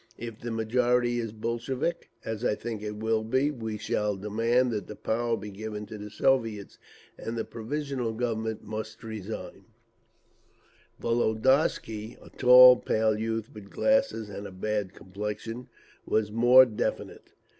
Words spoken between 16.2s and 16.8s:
more